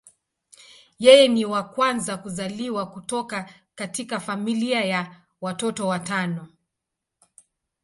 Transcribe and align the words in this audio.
Yeye 0.99 1.27
ni 1.27 1.45
wa 1.45 1.63
kwanza 1.63 2.17
kuzaliwa 2.17 2.85
kutoka 2.89 3.49
katika 3.75 4.19
familia 4.19 4.85
ya 4.85 5.15
watoto 5.41 5.87
watano. 5.87 6.47